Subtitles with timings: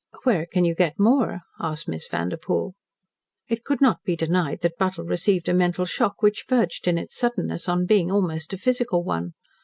[0.23, 2.73] "Where can you get more?" asked Miss Vanderpoel.
[3.47, 7.15] It could not be denied that Buttle received a mental shock which verged in its
[7.15, 9.33] suddenness on being almost a physical one.